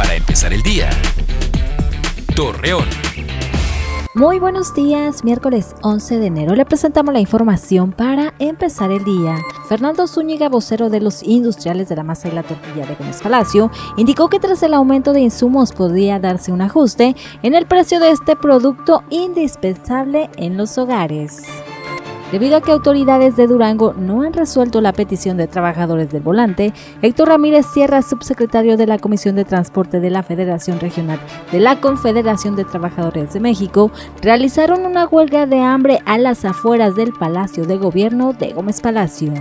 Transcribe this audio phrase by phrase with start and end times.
[0.00, 0.88] para empezar el día.
[2.34, 2.86] Torreón.
[4.14, 9.36] Muy buenos días, miércoles 11 de enero le presentamos la información para empezar el día.
[9.68, 13.70] Fernando Zúñiga, vocero de los industriales de la masa y la tortilla de Gómez Palacio,
[13.98, 18.10] indicó que tras el aumento de insumos podría darse un ajuste en el precio de
[18.10, 21.42] este producto indispensable en los hogares.
[22.32, 26.72] Debido a que autoridades de Durango no han resuelto la petición de trabajadores del volante,
[27.02, 31.18] Héctor Ramírez Sierra, subsecretario de la Comisión de Transporte de la Federación Regional
[31.50, 33.90] de la Confederación de Trabajadores de México,
[34.22, 39.34] realizaron una huelga de hambre a las afueras del Palacio de Gobierno de Gómez Palacio.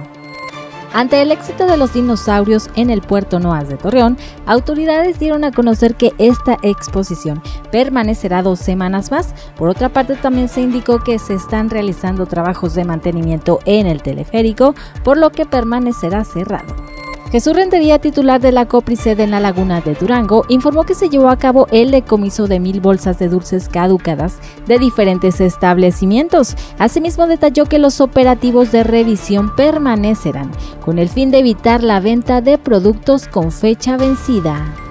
[0.91, 4.17] Ante el éxito de los dinosaurios en el puerto Noas de Torreón,
[4.47, 9.35] autoridades dieron a conocer que esta exposición permanecerá dos semanas más.
[9.55, 14.01] Por otra parte, también se indicó que se están realizando trabajos de mantenimiento en el
[14.01, 16.88] teleférico, por lo que permanecerá cerrado.
[17.31, 21.29] Jesús Rentería, titular de la Coprised en la Laguna de Durango, informó que se llevó
[21.29, 26.55] a cabo el decomiso de mil bolsas de dulces caducadas de diferentes establecimientos.
[26.79, 30.49] Asimismo, detalló que los operativos de revisión permanecerán
[30.83, 34.88] con el fin de evitar la venta de productos con fecha vencida.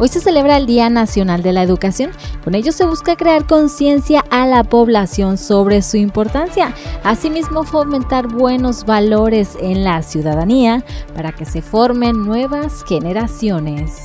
[0.00, 2.10] Hoy se celebra el Día Nacional de la Educación.
[2.42, 6.74] Con ello se busca crear conciencia a la población sobre su importancia.
[7.04, 10.82] Asimismo, fomentar buenos valores en la ciudadanía
[11.14, 13.98] para que se formen nuevas generaciones.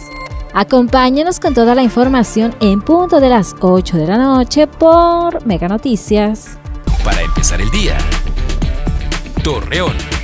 [0.54, 5.70] Acompáñenos con toda la información en punto de las 8 de la noche por Mega
[5.70, 6.58] Noticias.
[7.06, 7.98] Para empezar el día.
[9.46, 10.15] Torreón.